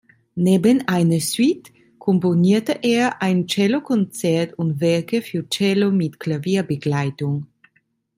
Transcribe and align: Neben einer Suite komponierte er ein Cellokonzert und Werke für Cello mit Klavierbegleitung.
Neben 0.33 0.87
einer 0.87 1.19
Suite 1.19 1.71
komponierte 1.99 2.79
er 2.81 3.21
ein 3.21 3.47
Cellokonzert 3.47 4.55
und 4.57 4.79
Werke 4.81 5.21
für 5.21 5.47
Cello 5.47 5.91
mit 5.91 6.19
Klavierbegleitung. 6.19 7.45